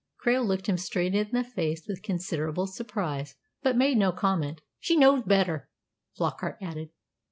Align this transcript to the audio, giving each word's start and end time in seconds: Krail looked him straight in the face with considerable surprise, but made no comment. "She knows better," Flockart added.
Krail 0.19 0.43
looked 0.43 0.67
him 0.67 0.79
straight 0.79 1.13
in 1.13 1.29
the 1.31 1.43
face 1.43 1.87
with 1.87 2.01
considerable 2.01 2.65
surprise, 2.65 3.35
but 3.61 3.77
made 3.77 3.97
no 3.99 4.11
comment. 4.11 4.61
"She 4.79 4.97
knows 4.97 5.21
better," 5.21 5.69
Flockart 6.17 6.57
added. 6.59 6.89